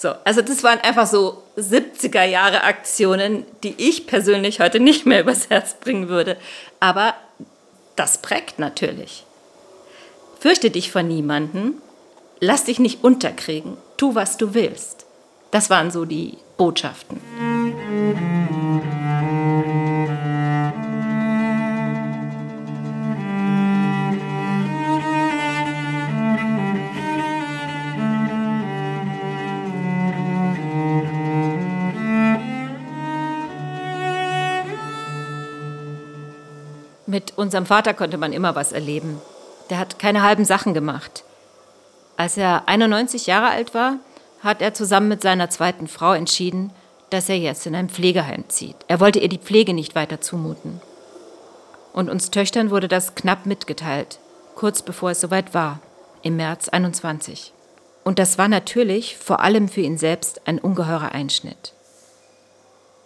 So, 0.04 0.12
also 0.24 0.42
das 0.42 0.62
waren 0.62 0.80
einfach 0.80 1.06
so 1.06 1.42
70er 1.56 2.24
Jahre 2.24 2.62
Aktionen, 2.64 3.46
die 3.62 3.74
ich 3.78 4.06
persönlich 4.06 4.60
heute 4.60 4.78
nicht 4.78 5.06
mehr 5.06 5.20
übers 5.22 5.48
Herz 5.48 5.76
bringen 5.80 6.10
würde. 6.10 6.36
Aber 6.78 7.14
das 7.96 8.18
prägt 8.18 8.58
natürlich. 8.58 9.24
Fürchte 10.40 10.70
dich 10.70 10.92
vor 10.92 11.02
niemanden, 11.02 11.80
lass 12.38 12.64
dich 12.64 12.78
nicht 12.78 13.02
unterkriegen, 13.02 13.78
tu, 13.96 14.14
was 14.14 14.36
du 14.36 14.52
willst. 14.52 15.06
Das 15.52 15.70
waren 15.70 15.90
so 15.90 16.04
die 16.04 16.36
Botschaften. 16.58 17.18
Mit 37.14 37.38
unserem 37.38 37.64
Vater 37.64 37.94
konnte 37.94 38.18
man 38.18 38.32
immer 38.32 38.56
was 38.56 38.72
erleben. 38.72 39.20
Der 39.70 39.78
hat 39.78 40.00
keine 40.00 40.24
halben 40.24 40.44
Sachen 40.44 40.74
gemacht. 40.74 41.22
Als 42.16 42.36
er 42.36 42.66
91 42.66 43.28
Jahre 43.28 43.50
alt 43.50 43.72
war, 43.72 43.98
hat 44.40 44.60
er 44.60 44.74
zusammen 44.74 45.10
mit 45.10 45.22
seiner 45.22 45.48
zweiten 45.48 45.86
Frau 45.86 46.12
entschieden, 46.12 46.72
dass 47.10 47.28
er 47.28 47.38
jetzt 47.38 47.68
in 47.68 47.76
ein 47.76 47.88
Pflegeheim 47.88 48.48
zieht. 48.48 48.74
Er 48.88 48.98
wollte 48.98 49.20
ihr 49.20 49.28
die 49.28 49.38
Pflege 49.38 49.74
nicht 49.74 49.94
weiter 49.94 50.20
zumuten. 50.20 50.80
Und 51.92 52.10
uns 52.10 52.32
Töchtern 52.32 52.72
wurde 52.72 52.88
das 52.88 53.14
knapp 53.14 53.46
mitgeteilt, 53.46 54.18
kurz 54.56 54.82
bevor 54.82 55.12
es 55.12 55.20
soweit 55.20 55.54
war, 55.54 55.78
im 56.22 56.34
März 56.34 56.68
21. 56.68 57.52
Und 58.02 58.18
das 58.18 58.38
war 58.38 58.48
natürlich 58.48 59.16
vor 59.18 59.38
allem 59.38 59.68
für 59.68 59.82
ihn 59.82 59.98
selbst 59.98 60.48
ein 60.48 60.58
ungeheurer 60.58 61.12
Einschnitt. 61.12 61.74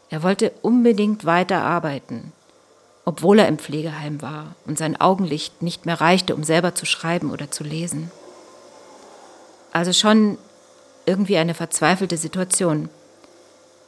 Er 0.08 0.22
wollte 0.22 0.52
unbedingt 0.62 1.26
weiter 1.26 1.62
arbeiten, 1.62 2.32
obwohl 3.08 3.38
er 3.38 3.48
im 3.48 3.56
Pflegeheim 3.56 4.20
war 4.20 4.54
und 4.66 4.76
sein 4.76 5.00
Augenlicht 5.00 5.62
nicht 5.62 5.86
mehr 5.86 5.98
reichte, 5.98 6.34
um 6.34 6.44
selber 6.44 6.74
zu 6.74 6.84
schreiben 6.84 7.30
oder 7.30 7.50
zu 7.50 7.64
lesen. 7.64 8.10
Also 9.72 9.94
schon 9.94 10.36
irgendwie 11.06 11.38
eine 11.38 11.54
verzweifelte 11.54 12.18
Situation. 12.18 12.90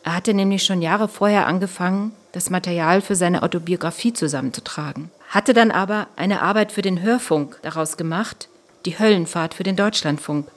Er 0.04 0.14
hatte 0.14 0.32
nämlich 0.32 0.62
schon 0.64 0.80
Jahre 0.80 1.06
vorher 1.06 1.46
angefangen, 1.46 2.12
das 2.32 2.48
Material 2.48 3.02
für 3.02 3.14
seine 3.14 3.42
Autobiografie 3.42 4.14
zusammenzutragen, 4.14 5.10
hatte 5.28 5.52
dann 5.52 5.70
aber 5.70 6.06
eine 6.16 6.40
Arbeit 6.40 6.72
für 6.72 6.80
den 6.80 7.02
Hörfunk 7.02 7.58
daraus 7.60 7.98
gemacht, 7.98 8.48
die 8.86 8.98
Höllenfahrt 8.98 9.52
für 9.52 9.64
den 9.64 9.76
Deutschlandfunk, 9.76 10.48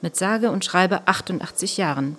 mit 0.00 0.16
sage 0.16 0.50
und 0.50 0.64
schreibe 0.64 1.02
88 1.04 1.76
Jahren. 1.76 2.16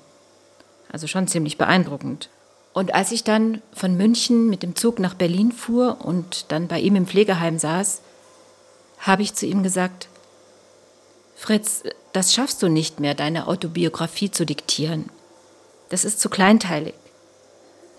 Also 0.92 1.08
schon 1.08 1.28
ziemlich 1.28 1.58
beeindruckend. 1.58 2.30
Und 2.74 2.94
als 2.94 3.12
ich 3.12 3.24
dann 3.24 3.62
von 3.74 3.98
München 3.98 4.50
mit 4.50 4.64
dem 4.64 4.76
Zug 4.76 5.00
nach 5.00 5.14
Berlin 5.14 5.52
fuhr 5.52 5.98
und 6.04 6.46
dann 6.50 6.68
bei 6.68 6.80
ihm 6.80 6.96
im 6.96 7.06
Pflegeheim 7.06 7.60
saß, 7.60 8.02
habe 9.00 9.24
ich 9.24 9.34
zu 9.34 9.46
ihm 9.46 9.64
gesagt, 9.64 10.08
Fritz, 11.36 11.84
das 12.14 12.34
schaffst 12.34 12.62
du 12.62 12.70
nicht 12.70 13.00
mehr, 13.00 13.16
deine 13.16 13.48
Autobiografie 13.48 14.32
zu 14.32 14.46
diktieren. 14.46 15.10
Das 15.90 16.06
ist 16.06 16.20
zu 16.20 16.30
kleinteilig. 16.30 16.94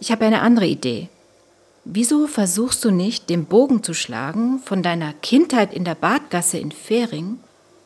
Ich 0.01 0.11
habe 0.11 0.25
eine 0.25 0.41
andere 0.41 0.67
Idee. 0.67 1.09
Wieso 1.85 2.29
versuchst 2.29 2.85
du 2.85 2.91
nicht, 2.91 3.29
den 3.29 3.47
Bogen 3.47 3.83
zu 3.83 3.93
schlagen 3.93 4.61
von 4.61 4.83
deiner 4.83 5.13
Kindheit 5.15 5.75
in 5.75 5.85
der 5.85 5.97
Badgasse 5.97 6.59
in 6.59 6.71
Fähring 6.71 7.41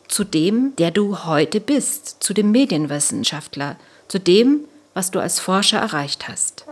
zu 0.07 0.23
dem, 0.23 0.76
der 0.76 0.90
du 0.90 1.25
heute 1.25 1.61
bist, 1.61 2.23
zu 2.23 2.35
dem 2.35 2.50
Medienwissenschaftler, 2.50 3.76
zu 4.09 4.21
dem, 4.21 4.66
was 4.93 5.11
du 5.11 5.19
als 5.19 5.40
Forscher 5.40 5.78
erreicht 5.78 6.28
hast? 6.28 6.65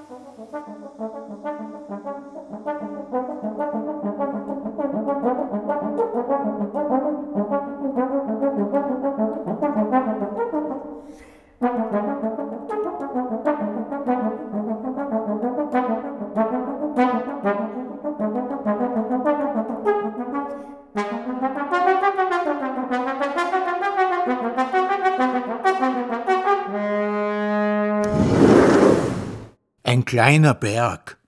Ein 29.94 30.04
kleiner 30.04 30.54
Berg, 30.54 31.18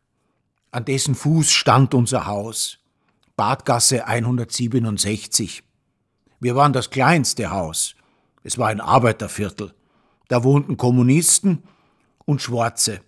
an 0.72 0.84
dessen 0.84 1.14
Fuß 1.14 1.52
stand 1.52 1.94
unser 1.94 2.26
Haus, 2.26 2.78
Badgasse 3.36 4.08
167. 4.08 5.62
Wir 6.40 6.56
waren 6.56 6.72
das 6.72 6.90
kleinste 6.90 7.52
Haus. 7.52 7.94
Es 8.42 8.58
war 8.58 8.66
ein 8.66 8.80
Arbeiterviertel. 8.80 9.72
Da 10.26 10.42
wohnten 10.42 10.76
Kommunisten 10.76 11.62
und 12.24 12.42
Schwarze. 12.42 13.02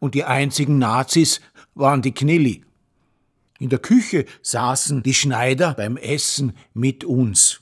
Und 0.00 0.16
die 0.16 0.24
einzigen 0.24 0.78
Nazis 0.78 1.40
waren 1.76 2.02
die 2.02 2.12
Knilli. 2.12 2.64
In 3.60 3.68
der 3.68 3.78
Küche 3.78 4.24
saßen 4.42 5.04
die 5.04 5.14
Schneider 5.14 5.74
beim 5.74 5.96
Essen 5.96 6.52
mit 6.72 7.04
uns. 7.04 7.60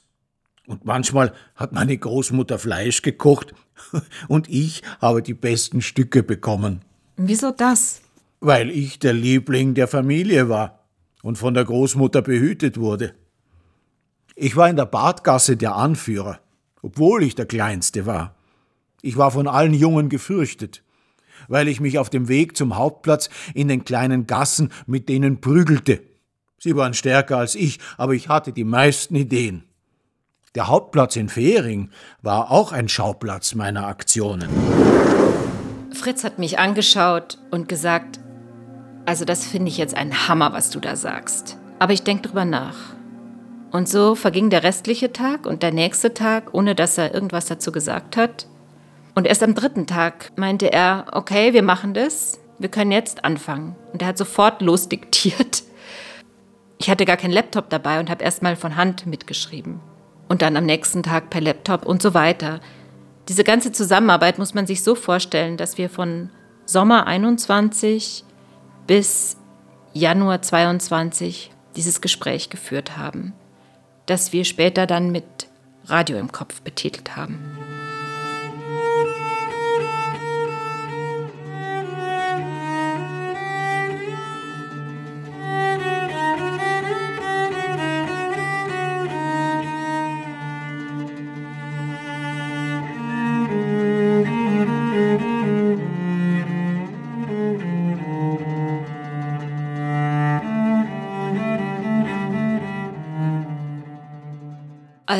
Und 0.67 0.87
manchmal 0.87 1.35
hat 1.57 1.75
meine 1.75 1.99
Großmutter 1.99 2.59
Fleisch 2.59 3.03
gekocht 3.03 3.53
und 4.29 4.49
ich 4.49 4.81
habe 5.03 5.21
die 5.21 5.35
besten 5.35 5.83
Stücke 5.83 6.23
bekommen. 6.23 6.83
Wieso 7.17 7.51
das? 7.51 8.01
Weil 8.41 8.71
ich 8.71 8.99
der 8.99 9.13
Liebling 9.13 9.75
der 9.75 9.89
Familie 9.89 10.49
war 10.49 10.81
und 11.23 11.37
von 11.39 11.55
der 11.55 11.65
Großmutter 11.65 12.23
behütet 12.23 12.79
wurde. 12.79 13.15
Ich 14.35 14.57
war 14.57 14.69
in 14.69 14.77
der 14.77 14.87
Badgasse 14.87 15.57
der 15.57 15.77
Anführer, 15.77 16.41
obwohl 16.81 17.23
ich 17.23 17.35
der 17.35 17.47
Kleinste 17.47 18.07
war. 18.07 18.35
Ich 19.03 19.17
war 19.17 19.31
von 19.31 19.47
allen 19.47 19.75
Jungen 19.75 20.09
gefürchtet, 20.09 20.83
weil 21.49 21.69
ich 21.69 21.81
mich 21.81 21.99
auf 21.99 22.09
dem 22.09 22.29
Weg 22.29 22.57
zum 22.57 22.77
Hauptplatz 22.77 23.29
in 23.55 23.69
den 23.69 23.85
kleinen 23.85 24.27
Gassen 24.27 24.73
mit 24.87 25.09
denen 25.09 25.41
prügelte. 25.41 26.03
Sie 26.59 26.77
waren 26.77 26.95
stärker 26.95 27.39
als 27.39 27.55
ich, 27.55 27.79
aber 27.99 28.15
ich 28.15 28.29
hatte 28.29 28.53
die 28.53 28.65
meisten 28.65 29.17
Ideen. 29.17 29.65
Der 30.55 30.69
Hauptplatz 30.69 31.17
in 31.17 31.29
Fehring 31.29 31.91
war 32.21 32.51
auch 32.51 32.73
ein 32.73 32.89
Schauplatz 32.89 33.55
meiner 33.55 33.87
Aktionen. 33.87 34.49
Fritz 35.95 36.25
hat 36.25 36.39
mich 36.39 36.59
angeschaut 36.59 37.39
und 37.51 37.69
gesagt, 37.69 38.19
also 39.07 39.25
das 39.25 39.47
finde 39.47 39.69
ich 39.69 39.79
jetzt 39.79 39.97
ein 39.97 40.29
Hammer, 40.29 40.53
was 40.53 40.71
du 40.71 40.81
da 40.81 40.97
sagst. 40.97 41.59
Aber 41.79 41.93
ich 41.93 42.03
denke 42.03 42.29
drüber 42.29 42.45
nach. 42.45 42.77
Und 43.73 43.89
so 43.89 44.15
verging 44.15 44.51
der 44.51 44.63
restliche 44.63 45.13
Tag 45.13 45.47
und 45.47 45.63
der 45.63 45.73
nächste 45.73 46.15
Tag, 46.15 46.53
ohne 46.53 46.75
dass 46.75 46.99
er 46.99 47.15
irgendwas 47.15 47.47
dazu 47.47 47.73
gesagt 47.73 48.17
hat. 48.17 48.47
Und 49.15 49.27
erst 49.27 49.43
am 49.43 49.55
dritten 49.55 49.87
Tag 49.87 50.31
meinte 50.37 50.73
er, 50.73 51.07
okay, 51.13 51.53
wir 51.53 51.63
machen 51.63 51.95
das, 51.95 52.39
wir 52.59 52.69
können 52.69 52.93
jetzt 52.93 53.25
anfangen. 53.25 53.75
Und 53.93 54.03
er 54.03 54.09
hat 54.09 54.19
sofort 54.19 54.63
losdiktiert. 54.63 55.65
Ich 56.79 56.91
hatte 56.91 57.05
gar 57.05 57.17
keinen 57.17 57.33
Laptop 57.33 57.71
dabei 57.71 58.01
und 58.01 58.11
habe 58.11 58.25
erst 58.25 58.43
mal 58.43 58.57
von 58.57 58.77
Hand 58.77 59.07
mitgeschrieben. 59.07 59.81
Und 60.29 60.43
dann 60.43 60.57
am 60.57 60.67
nächsten 60.67 61.03
Tag 61.03 61.31
per 61.31 61.41
Laptop 61.41 61.87
und 61.87 62.03
so 62.03 62.13
weiter. 62.15 62.61
Diese 63.29 63.45
ganze 63.45 63.73
Zusammenarbeit 63.73 64.39
muss 64.39 64.55
man 64.55 64.67
sich 64.67 64.83
so 64.83 64.95
vorstellen, 64.95 65.57
dass 65.57 65.79
wir 65.79 65.89
von 65.89 66.31
Sommer 66.67 67.07
21 67.07 68.25
bis 68.87 69.37
Januar 69.93 70.43
22 70.43 71.51
dieses 71.77 72.01
Gespräch 72.01 72.51
geführt 72.51 72.97
haben 72.97 73.35
das 74.07 74.33
wir 74.33 74.45
später 74.45 74.87
dann 74.87 75.11
mit 75.11 75.25
Radio 75.87 76.19
im 76.19 76.33
Kopf 76.33 76.61
betitelt 76.63 77.17
haben. 77.17 77.39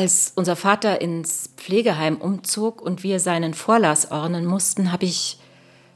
Als 0.03 0.33
unser 0.35 0.57
Vater 0.57 0.99
ins 0.99 1.49
Pflegeheim 1.55 2.17
umzog 2.17 2.81
und 2.81 3.03
wir 3.03 3.21
seinen 3.21 3.53
Vorlass 3.53 4.11
ordnen 4.11 4.45
mussten, 4.45 4.91
habe 4.91 5.05
ich 5.05 5.39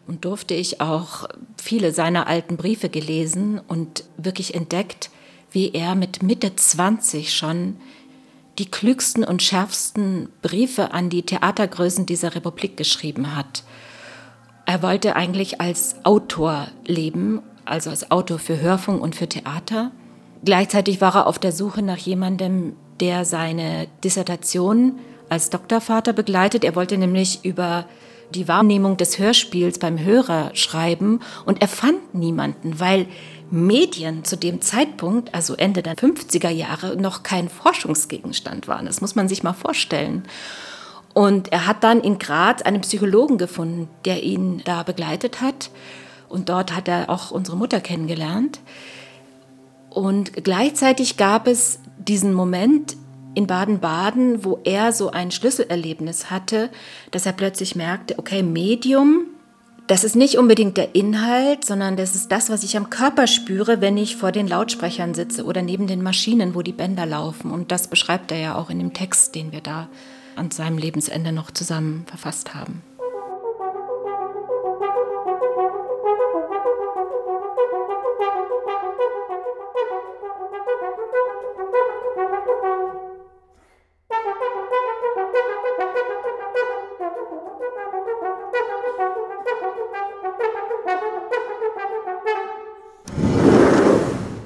und 0.08 0.24
durfte 0.24 0.54
ich 0.54 0.80
auch 0.80 1.28
viele 1.58 1.92
seiner 1.92 2.26
alten 2.26 2.56
Briefe 2.56 2.88
gelesen 2.88 3.60
und 3.68 4.06
wirklich 4.16 4.56
entdeckt, 4.56 5.10
wie 5.52 5.74
er 5.74 5.94
mit 5.96 6.24
Mitte 6.24 6.56
20 6.56 7.36
schon 7.36 7.76
die 8.60 8.72
klügsten 8.72 9.26
und 9.26 9.44
schärfsten 9.44 10.30
Briefe 10.42 10.94
an 10.94 11.10
die 11.10 11.24
Theatergrößen 11.24 12.06
dieser 12.06 12.34
Republik 12.34 12.78
geschrieben 12.78 13.36
hat. 13.36 13.66
Er 14.66 14.84
wollte 14.84 15.18
eigentlich 15.18 15.60
als 15.60 15.98
Autor 16.06 16.70
leben, 16.86 17.42
also 17.66 17.90
als 17.90 18.10
Autor 18.10 18.40
für 18.40 18.62
Hörfunk 18.62 19.02
und 19.02 19.18
für 19.18 19.28
Theater. 19.28 19.92
Gleichzeitig 20.46 21.02
war 21.02 21.14
er 21.14 21.28
auf 21.28 21.40
der 21.40 21.52
Suche 21.52 21.82
nach 21.82 21.98
jemandem, 21.98 22.78
der 23.00 23.26
seine 23.26 23.88
Dissertation 24.04 25.00
als 25.30 25.50
Doktorvater 25.50 26.14
begleitet. 26.14 26.64
Er 26.64 26.76
wollte 26.76 26.98
nämlich 26.98 27.44
über 27.44 27.86
die 28.34 28.48
Wahrnehmung 28.48 28.98
des 28.98 29.20
Hörspiels 29.20 29.80
beim 29.80 30.00
Hörer 30.00 30.52
schreiben 30.54 31.22
und 31.46 31.62
er 31.62 31.68
fand 31.68 32.14
niemanden, 32.14 32.80
weil 32.80 33.08
Medien 33.50 34.26
zu 34.26 34.36
dem 34.36 34.62
Zeitpunkt, 34.62 35.34
also 35.34 35.56
Ende 35.56 35.82
der 35.82 35.96
50er 35.96 36.50
Jahre, 36.50 36.98
noch 36.98 37.24
kein 37.24 37.48
Forschungsgegenstand 37.48 38.68
waren. 38.68 38.86
Das 38.86 39.00
muss 39.00 39.16
man 39.16 39.30
sich 39.30 39.44
mal 39.44 39.54
vorstellen. 39.54 40.24
Und 41.14 41.52
er 41.52 41.66
hat 41.66 41.84
dann 41.84 42.02
in 42.02 42.20
Graz 42.20 42.62
einen 42.62 42.82
Psychologen 42.82 43.38
gefunden, 43.38 43.88
der 44.06 44.22
ihn 44.24 44.62
da 44.66 44.84
begleitet 44.84 45.42
hat. 45.42 45.72
Und 46.28 46.50
dort 46.50 46.76
hat 46.76 46.90
er 46.90 47.10
auch 47.10 47.32
unsere 47.32 47.56
Mutter 47.56 47.80
kennengelernt. 47.80 48.60
Und 49.90 50.44
gleichzeitig 50.44 51.16
gab 51.16 51.48
es 51.48 51.80
diesen 52.08 52.34
Moment 52.34 52.98
in 53.36 53.46
Baden-Baden, 53.46 54.44
wo 54.44 54.60
er 54.64 54.92
so 54.92 55.12
ein 55.12 55.30
Schlüsselerlebnis 55.30 56.32
hatte, 56.32 56.70
dass 57.12 57.26
er 57.26 57.34
plötzlich 57.34 57.76
merkte, 57.76 58.18
okay, 58.18 58.42
Medium, 58.42 59.28
das 59.86 60.04
ist 60.04 60.16
nicht 60.16 60.38
unbedingt 60.38 60.76
der 60.76 60.96
Inhalt, 60.96 61.64
sondern 61.64 61.96
das 61.96 62.16
ist 62.16 62.32
das, 62.32 62.50
was 62.50 62.64
ich 62.64 62.76
am 62.76 62.90
Körper 62.90 63.28
spüre, 63.28 63.80
wenn 63.80 63.98
ich 63.98 64.18
vor 64.18 64.32
den 64.32 64.48
Lautsprechern 64.48 65.14
sitze 65.14 65.46
oder 65.46 65.62
neben 65.62 65.88
den 65.88 66.02
Maschinen, 66.02 66.56
wo 66.56 66.62
die 66.62 66.74
Bänder 66.74 67.06
laufen. 67.06 67.52
Und 67.52 67.72
das 67.72 67.88
beschreibt 67.88 68.32
er 68.32 68.40
ja 68.40 68.56
auch 68.56 68.70
in 68.70 68.80
dem 68.80 68.94
Text, 68.94 69.36
den 69.36 69.52
wir 69.52 69.62
da 69.62 69.88
an 70.36 70.52
seinem 70.52 70.78
Lebensende 70.78 71.32
noch 71.32 71.52
zusammen 71.52 72.06
verfasst 72.08 72.54
haben. 72.54 72.82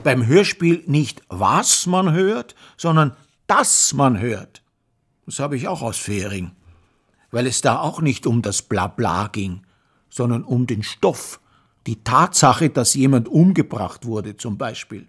Beim 0.03 0.25
Hörspiel 0.25 0.83
nicht 0.87 1.21
was 1.29 1.87
man 1.87 2.13
hört, 2.13 2.55
sondern 2.77 3.15
dass 3.47 3.93
man 3.93 4.19
hört. 4.19 4.61
Das 5.25 5.39
habe 5.39 5.55
ich 5.55 5.67
auch 5.67 5.81
aus 5.81 5.97
Fähring, 5.97 6.51
weil 7.31 7.47
es 7.47 7.61
da 7.61 7.79
auch 7.79 8.01
nicht 8.01 8.27
um 8.27 8.41
das 8.41 8.61
Blabla 8.61 9.27
ging, 9.27 9.61
sondern 10.09 10.43
um 10.43 10.67
den 10.67 10.83
Stoff, 10.83 11.39
die 11.87 12.03
Tatsache, 12.03 12.69
dass 12.69 12.93
jemand 12.93 13.27
umgebracht 13.27 14.05
wurde 14.05 14.37
zum 14.37 14.57
Beispiel. 14.57 15.07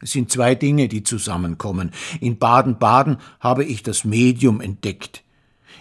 Es 0.00 0.12
sind 0.12 0.30
zwei 0.30 0.54
Dinge, 0.54 0.88
die 0.88 1.02
zusammenkommen. 1.02 1.92
In 2.20 2.38
Baden-Baden 2.38 3.18
habe 3.40 3.64
ich 3.64 3.82
das 3.82 4.04
Medium 4.04 4.60
entdeckt. 4.60 5.22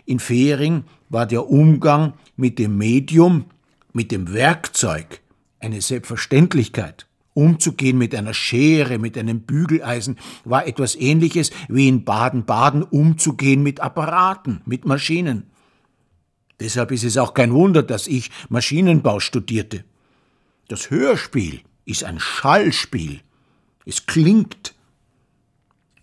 In 0.06 0.20
Fähring 0.20 0.84
war 1.10 1.26
der 1.26 1.50
Umgang 1.50 2.14
mit 2.38 2.60
dem 2.60 2.78
Medium, 2.78 3.46
mit 3.94 4.12
dem 4.12 4.34
Werkzeug 4.34 5.22
eine 5.60 5.82
Selbstverständlichkeit. 5.82 7.08
Umzugehen 7.36 7.98
mit 7.98 8.16
einer 8.16 8.34
Schere, 8.34 8.98
mit 8.98 9.18
einem 9.18 9.42
Bügeleisen, 9.42 10.18
war 10.46 10.66
etwas 10.66 10.96
ähnliches 10.96 11.52
wie 11.68 11.90
in 11.90 12.06
Baden-Baden 12.06 12.82
umzugehen 12.82 13.62
mit 13.62 13.82
Apparaten, 13.82 14.62
mit 14.66 14.86
Maschinen. 14.86 15.44
Deshalb 16.62 16.92
ist 16.92 17.04
es 17.04 17.18
auch 17.18 17.34
kein 17.34 17.54
Wunder, 17.54 17.84
dass 17.84 18.08
ich 18.08 18.32
Maschinenbau 18.48 19.20
studierte. 19.20 19.84
Das 20.70 20.90
Hörspiel 20.90 21.60
ist 21.84 22.06
ein 22.06 22.22
Schallspiel. 22.22 23.20
Es 23.86 24.06
klingt. 24.06 24.74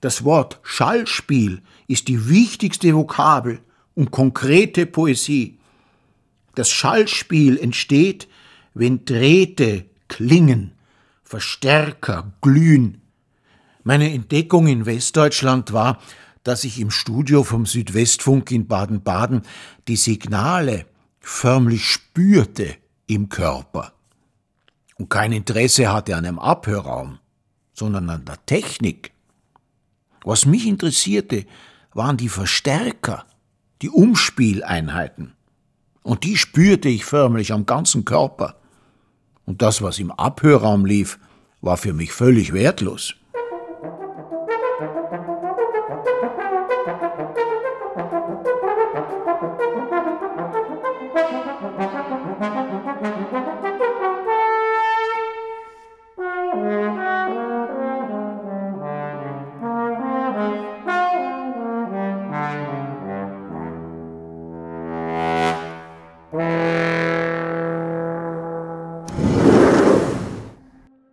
Das 0.03 0.25
Wort 0.25 0.61
Schallspiel 0.63 1.63
ist 1.87 2.09
die 2.09 2.29
wichtigste 2.29 2.95
Vokabel 2.95 3.61
und 3.95 4.11
konkrete 4.11 4.85
Poesie. 4.85 5.59
Das 6.55 6.71
Schallspiel 6.71 7.57
entsteht, 7.57 8.29
wenn 8.75 9.07
Drähte 9.07 9.87
klingen, 10.09 10.73
Verstärker 11.33 12.35
glühen. 12.43 13.01
Meine 13.85 14.13
Entdeckung 14.13 14.67
in 14.67 14.85
Westdeutschland 14.85 15.73
war, 15.73 15.99
dass 16.43 16.63
ich 16.65 16.79
im 16.79 16.91
Studio 16.91 17.43
vom 17.43 17.65
Südwestfunk 17.65 18.51
in 18.51 18.67
Baden-Baden 18.67 19.41
die 19.89 19.97
Signale 19.97 20.85
förmlich 21.21 21.87
spürte 21.87 22.77
im 23.07 23.31
Körper 23.31 23.95
und 24.99 25.09
kein 25.09 25.33
Interesse 25.33 25.91
hatte 25.91 26.17
an 26.17 26.27
einem 26.27 26.39
Abhörraum, 26.39 27.19
sondern 27.73 28.11
an 28.11 28.27
der 28.27 28.45
Technik. 28.45 29.13
Was 30.25 30.45
mich 30.45 30.67
interessierte, 30.67 31.47
waren 31.95 32.19
die 32.19 32.29
Verstärker, 32.29 33.25
die 33.81 33.89
Umspieleinheiten. 33.89 35.33
Und 36.03 36.25
die 36.25 36.37
spürte 36.37 36.91
ich 36.91 37.07
förmlich 37.07 37.55
am 37.55 37.65
ganzen 37.65 38.05
Körper. 38.05 38.62
Und 39.47 39.63
das, 39.63 39.83
was 39.83 39.99
im 39.99 40.11
Abhörraum 40.11 40.85
lief, 40.85 41.19
war 41.61 41.77
für 41.77 41.93
mich 41.93 42.13
völlig 42.13 42.53
wertlos. 42.53 43.15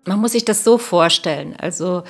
Muss 0.06 0.32
sich 0.32 0.46
das 0.46 0.64
so 0.64 0.78
vorstellen. 0.78 1.56
Also 1.60 2.04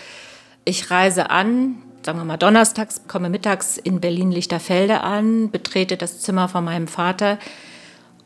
ich 0.66 0.92
reise 0.92 1.30
an, 1.30 1.82
sagen 2.06 2.20
wir 2.20 2.26
mal 2.26 2.38
donnerstags, 2.38 3.02
komme 3.08 3.30
mittags 3.30 3.78
in 3.78 4.00
Berlin-Lichterfelde 4.00 5.02
an, 5.02 5.52
betrete 5.52 5.98
das 5.98 6.22
Zimmer 6.22 6.48
von 6.48 6.64
meinem 6.64 6.88
Vater 6.88 7.40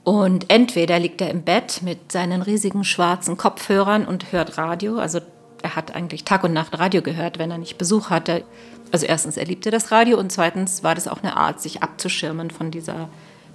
und 0.03 0.49
entweder 0.49 0.99
liegt 0.99 1.21
er 1.21 1.29
im 1.29 1.43
Bett 1.43 1.81
mit 1.81 2.11
seinen 2.11 2.41
riesigen 2.41 2.83
schwarzen 2.83 3.37
Kopfhörern 3.37 4.05
und 4.05 4.31
hört 4.31 4.57
Radio, 4.57 4.97
also 4.97 5.19
Er 5.63 5.77
hat 5.77 5.95
eigentlich 5.95 6.25
Tag 6.25 6.43
und 6.43 6.51
Nacht 6.51 6.77
Radio 6.77 7.01
gehört, 7.01 7.39
wenn 7.39 7.49
er 7.49 7.57
nicht 7.57 7.77
Besuch 7.77 8.09
hatte. 8.09 8.43
Also 8.91 9.05
erstens, 9.05 9.37
er 9.37 9.45
liebte 9.45 9.71
das 9.71 9.91
Radio 9.91 10.19
und 10.19 10.29
zweitens 10.29 10.83
war 10.83 10.93
das 10.93 11.07
auch 11.07 11.23
eine 11.23 11.37
Art, 11.37 11.61
sich 11.61 11.81
abzuschirmen 11.81 12.51
von 12.51 12.69
dieser 12.69 13.07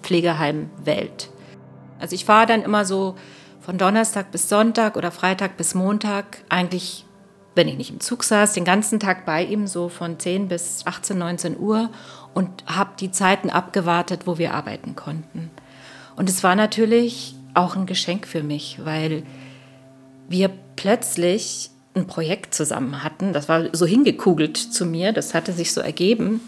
Pflegeheimwelt. 0.02 1.28
Also 2.00 2.14
ich 2.14 2.26
war 2.26 2.46
dann 2.46 2.62
immer 2.62 2.86
so 2.86 3.14
von 3.68 3.76
Donnerstag 3.76 4.30
bis 4.30 4.48
Sonntag 4.48 4.96
oder 4.96 5.10
Freitag 5.10 5.58
bis 5.58 5.74
Montag 5.74 6.38
eigentlich, 6.48 7.04
wenn 7.54 7.68
ich 7.68 7.76
nicht 7.76 7.90
im 7.90 8.00
Zug 8.00 8.24
saß, 8.24 8.54
den 8.54 8.64
ganzen 8.64 8.98
Tag 8.98 9.26
bei 9.26 9.44
ihm, 9.44 9.66
so 9.66 9.90
von 9.90 10.18
10 10.18 10.48
bis 10.48 10.86
18, 10.86 11.18
19 11.18 11.58
Uhr 11.58 11.90
und 12.32 12.48
habe 12.64 12.92
die 12.98 13.10
Zeiten 13.10 13.50
abgewartet, 13.50 14.22
wo 14.24 14.38
wir 14.38 14.54
arbeiten 14.54 14.96
konnten. 14.96 15.50
Und 16.16 16.30
es 16.30 16.42
war 16.42 16.54
natürlich 16.54 17.34
auch 17.52 17.76
ein 17.76 17.84
Geschenk 17.84 18.26
für 18.26 18.42
mich, 18.42 18.80
weil 18.86 19.22
wir 20.30 20.48
plötzlich 20.76 21.68
ein 21.92 22.06
Projekt 22.06 22.54
zusammen 22.54 23.04
hatten. 23.04 23.34
Das 23.34 23.50
war 23.50 23.64
so 23.76 23.84
hingekugelt 23.84 24.56
zu 24.56 24.86
mir, 24.86 25.12
das 25.12 25.34
hatte 25.34 25.52
sich 25.52 25.74
so 25.74 25.82
ergeben. 25.82 26.40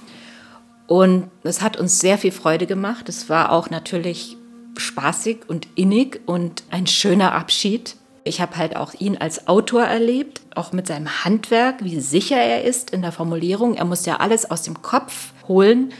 Und 0.87 1.31
es 1.43 1.61
hat 1.61 1.77
uns 1.77 1.99
sehr 1.99 2.17
viel 2.17 2.33
Freude 2.33 2.67
gemacht. 2.67 3.11
Es 3.11 3.29
war 3.29 3.53
auch 3.53 3.69
natürlich 3.69 4.39
spaßig 4.77 5.49
und 5.49 5.69
innig 5.75 6.21
und 6.27 6.65
ein 6.71 6.87
schöner 6.87 7.33
Abschied. 7.33 7.97
Ich 8.25 8.41
habe 8.41 8.57
halt 8.57 8.77
auch 8.77 8.95
ihn 8.95 9.17
als 9.17 9.49
Autor 9.49 9.83
erlebt, 9.85 10.43
auch 10.55 10.73
mit 10.73 10.87
seinem 10.87 11.25
Handwerk, 11.25 11.83
wie 11.83 12.01
sicher 12.01 12.37
er 12.37 12.65
ist 12.65 12.91
in 12.91 13.03
der 13.03 13.13
Formulierung. 13.13 13.75
Er 13.75 13.85
muss 13.85 14.07
ja 14.07 14.17
alles 14.17 14.51
aus 14.51 14.63
dem 14.63 14.83
Kopf 14.83 15.33
holen. 15.49 15.93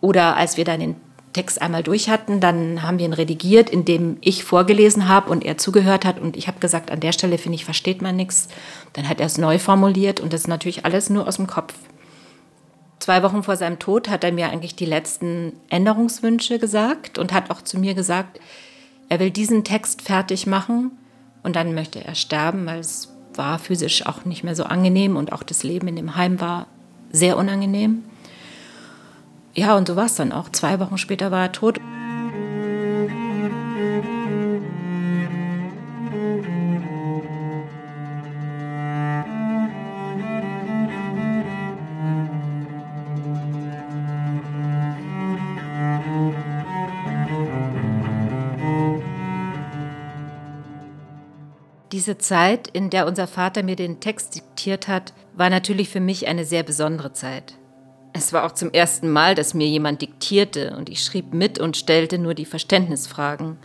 Oder 0.00 0.36
als 0.36 0.56
wir 0.56 0.64
dann 0.64 0.80
den 0.80 0.96
Text 1.32 1.60
einmal 1.60 1.82
durch 1.82 2.08
hatten, 2.08 2.40
dann 2.40 2.82
haben 2.82 2.98
wir 2.98 3.04
ihn 3.04 3.12
redigiert, 3.12 3.68
indem 3.68 4.16
ich 4.22 4.42
vorgelesen 4.42 5.06
habe 5.06 5.30
und 5.30 5.44
er 5.44 5.58
zugehört 5.58 6.06
hat. 6.06 6.18
Und 6.18 6.34
ich 6.34 6.48
habe 6.48 6.60
gesagt, 6.60 6.90
an 6.90 7.00
der 7.00 7.12
Stelle 7.12 7.36
finde 7.36 7.56
ich, 7.56 7.66
versteht 7.66 8.00
man 8.00 8.16
nichts. 8.16 8.48
Dann 8.94 9.06
hat 9.06 9.20
er 9.20 9.26
es 9.26 9.36
neu 9.36 9.58
formuliert 9.58 10.18
und 10.18 10.32
das 10.32 10.42
ist 10.42 10.48
natürlich 10.48 10.86
alles 10.86 11.10
nur 11.10 11.28
aus 11.28 11.36
dem 11.36 11.46
Kopf. 11.46 11.74
Zwei 12.98 13.22
Wochen 13.22 13.42
vor 13.42 13.56
seinem 13.56 13.78
Tod 13.78 14.08
hat 14.08 14.24
er 14.24 14.32
mir 14.32 14.48
eigentlich 14.48 14.74
die 14.74 14.86
letzten 14.86 15.52
Änderungswünsche 15.68 16.58
gesagt 16.58 17.18
und 17.18 17.32
hat 17.32 17.50
auch 17.50 17.62
zu 17.62 17.78
mir 17.78 17.94
gesagt, 17.94 18.40
er 19.08 19.20
will 19.20 19.30
diesen 19.30 19.64
Text 19.64 20.02
fertig 20.02 20.46
machen 20.46 20.92
und 21.42 21.56
dann 21.56 21.74
möchte 21.74 22.04
er 22.04 22.14
sterben, 22.14 22.66
weil 22.66 22.80
es 22.80 23.12
war 23.34 23.58
physisch 23.58 24.06
auch 24.06 24.24
nicht 24.24 24.44
mehr 24.44 24.56
so 24.56 24.64
angenehm 24.64 25.16
und 25.16 25.32
auch 25.32 25.42
das 25.42 25.62
Leben 25.62 25.88
in 25.88 25.96
dem 25.96 26.16
Heim 26.16 26.40
war 26.40 26.66
sehr 27.12 27.36
unangenehm. 27.36 28.04
Ja, 29.54 29.76
und 29.76 29.88
so 29.88 29.96
war 29.96 30.06
es 30.06 30.16
dann 30.16 30.32
auch. 30.32 30.50
Zwei 30.50 30.80
Wochen 30.80 30.98
später 30.98 31.30
war 31.30 31.42
er 31.42 31.52
tot. 31.52 31.80
Diese 52.06 52.18
Zeit, 52.18 52.68
in 52.68 52.88
der 52.88 53.08
unser 53.08 53.26
Vater 53.26 53.64
mir 53.64 53.74
den 53.74 53.98
Text 53.98 54.36
diktiert 54.36 54.86
hat, 54.86 55.12
war 55.34 55.50
natürlich 55.50 55.88
für 55.88 55.98
mich 55.98 56.28
eine 56.28 56.44
sehr 56.44 56.62
besondere 56.62 57.12
Zeit. 57.12 57.58
Es 58.12 58.32
war 58.32 58.44
auch 58.46 58.52
zum 58.52 58.70
ersten 58.70 59.10
Mal, 59.10 59.34
dass 59.34 59.54
mir 59.54 59.66
jemand 59.66 60.02
diktierte 60.02 60.76
und 60.76 60.88
ich 60.88 61.02
schrieb 61.02 61.34
mit 61.34 61.58
und 61.58 61.76
stellte 61.76 62.18
nur 62.18 62.34
die 62.34 62.44
Verständnisfragen. 62.44 63.58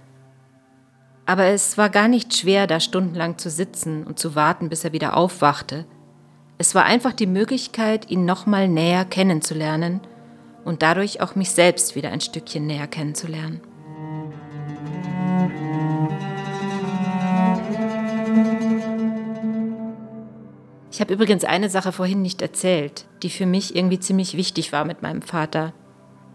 Aber 1.27 1.45
es 1.45 1.77
war 1.77 1.91
gar 1.91 2.07
nicht 2.07 2.35
schwer, 2.35 2.65
da 2.65 2.79
stundenlang 2.79 3.37
zu 3.37 3.51
sitzen 3.51 4.07
und 4.07 4.17
zu 4.17 4.33
warten, 4.33 4.69
bis 4.69 4.83
er 4.83 4.91
wieder 4.91 5.15
aufwachte. 5.15 5.85
Es 6.57 6.73
war 6.73 6.85
einfach 6.85 7.13
die 7.13 7.27
Möglichkeit, 7.27 8.09
ihn 8.09 8.25
nochmal 8.25 8.67
näher 8.67 9.05
kennenzulernen 9.05 10.01
und 10.65 10.81
dadurch 10.81 11.21
auch 11.21 11.35
mich 11.35 11.51
selbst 11.51 11.95
wieder 11.95 12.09
ein 12.09 12.21
Stückchen 12.21 12.65
näher 12.65 12.87
kennenzulernen. 12.87 13.61
Ich 20.91 20.99
habe 20.99 21.13
übrigens 21.13 21.45
eine 21.45 21.69
Sache 21.69 21.93
vorhin 21.93 22.21
nicht 22.21 22.41
erzählt, 22.41 23.05
die 23.23 23.29
für 23.29 23.45
mich 23.45 23.75
irgendwie 23.75 23.99
ziemlich 23.99 24.35
wichtig 24.35 24.73
war 24.73 24.83
mit 24.83 25.01
meinem 25.01 25.21
Vater. 25.21 25.73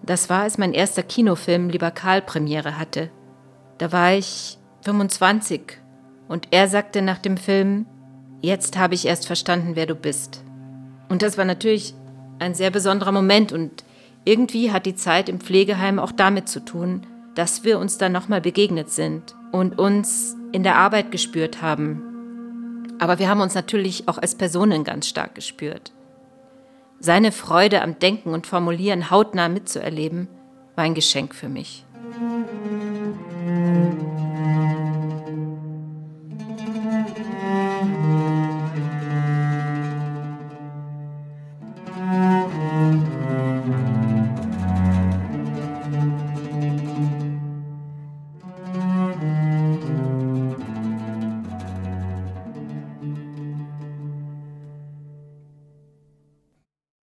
Das 0.02 0.30
war, 0.30 0.42
als 0.42 0.56
mein 0.56 0.72
erster 0.72 1.02
Kinofilm 1.02 1.68
Lieber 1.68 1.90
Karl 1.90 2.22
Premiere 2.22 2.78
hatte. 2.78 3.10
Da 3.76 3.92
war 3.92 4.14
ich 4.14 4.56
25 4.82 5.60
und 6.28 6.48
er 6.52 6.68
sagte 6.68 7.02
nach 7.02 7.18
dem 7.18 7.36
Film, 7.36 7.84
jetzt 8.40 8.78
habe 8.78 8.94
ich 8.94 9.06
erst 9.06 9.26
verstanden, 9.26 9.72
wer 9.74 9.84
du 9.84 9.94
bist. 9.94 10.42
Und 11.10 11.20
das 11.20 11.36
war 11.36 11.44
natürlich 11.44 11.94
ein 12.38 12.54
sehr 12.54 12.70
besonderer 12.70 13.12
Moment 13.12 13.52
und 13.52 13.84
irgendwie 14.24 14.72
hat 14.72 14.86
die 14.86 14.96
Zeit 14.96 15.28
im 15.28 15.40
Pflegeheim 15.40 15.98
auch 15.98 16.12
damit 16.12 16.48
zu 16.48 16.64
tun, 16.64 17.06
dass 17.34 17.64
wir 17.64 17.78
uns 17.78 17.98
dann 17.98 18.12
nochmal 18.12 18.40
begegnet 18.40 18.90
sind 18.90 19.36
und 19.52 19.78
uns 19.78 20.34
in 20.52 20.62
der 20.62 20.76
Arbeit 20.76 21.12
gespürt 21.12 21.60
haben, 21.60 22.15
aber 22.98 23.18
wir 23.18 23.28
haben 23.28 23.40
uns 23.40 23.54
natürlich 23.54 24.08
auch 24.08 24.18
als 24.18 24.34
Personen 24.34 24.84
ganz 24.84 25.08
stark 25.08 25.34
gespürt. 25.34 25.92
Seine 26.98 27.32
Freude 27.32 27.82
am 27.82 27.98
Denken 27.98 28.32
und 28.32 28.46
Formulieren 28.46 29.10
hautnah 29.10 29.48
mitzuerleben, 29.48 30.28
war 30.74 30.84
ein 30.84 30.94
Geschenk 30.94 31.34
für 31.34 31.48
mich. 31.48 31.84